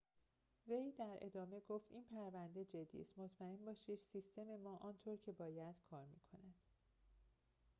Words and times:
وی 0.67 0.91
در 0.91 1.17
ادامه 1.21 1.59
گفت 1.59 1.91
این 1.91 2.03
پرونده 2.05 2.65
جدی 2.65 3.01
است 3.01 3.19
مطمئن 3.19 3.65
باشید 3.65 3.99
سیستم 3.99 4.55
ما 4.63 4.77
آنطور 4.77 5.17
که 5.17 5.31
باید 5.31 5.75
کار 5.89 6.05
می‌کند 6.05 6.55